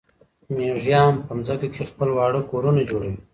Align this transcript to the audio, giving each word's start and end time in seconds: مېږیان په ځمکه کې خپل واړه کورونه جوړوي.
مېږیان 0.55 1.13
په 1.25 1.33
ځمکه 1.47 1.67
کې 1.73 1.83
خپل 1.89 2.09
واړه 2.13 2.41
کورونه 2.51 2.81
جوړوي. 2.89 3.15